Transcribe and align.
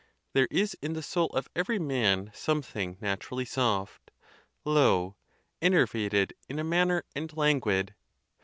There 0.33 0.47
is 0.49 0.75
in 0.81 0.93
the 0.93 1.03
soul 1.03 1.27
of 1.27 1.47
every 1.55 1.77
man 1.77 2.31
something 2.33 2.97
naturally 2.99 3.45
soft, 3.45 4.09
low, 4.65 5.15
enervated 5.61 6.33
in 6.49 6.57
a 6.57 6.63
manner, 6.63 7.03
and 7.15 7.31
languid.. 7.37 7.93